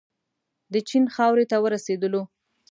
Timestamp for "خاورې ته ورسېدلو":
1.15-2.21